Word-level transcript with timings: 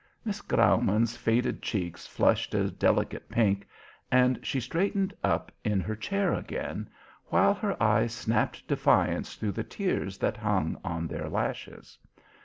Miss 0.25 0.41
Graumann's 0.41 1.15
faded 1.15 1.61
cheeks 1.61 2.07
flushed 2.07 2.55
a 2.55 2.71
delicate 2.71 3.29
pink, 3.29 3.67
and 4.11 4.39
she 4.43 4.59
straightened 4.59 5.13
up 5.23 5.51
in 5.63 5.79
her 5.79 5.95
chair 5.95 6.33
again, 6.33 6.89
while 7.27 7.53
her 7.53 7.77
eyes 7.83 8.11
snapped 8.11 8.67
defiance 8.67 9.35
through 9.35 9.51
the 9.51 9.63
tears 9.63 10.17
that 10.17 10.37
hung 10.37 10.81
on 10.83 11.05
their 11.05 11.29
lashes. 11.29 11.99